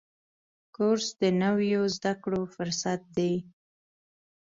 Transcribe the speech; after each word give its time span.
کورس 0.75 1.07
د 1.21 1.23
نویو 1.41 1.81
زده 1.95 2.13
کړو 2.23 2.41
فرصت 2.55 3.01
دی. 3.17 3.33